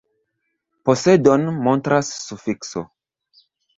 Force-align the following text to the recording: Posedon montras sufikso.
Posedon 0.89 1.45
montras 1.67 2.09
sufikso. 2.31 2.87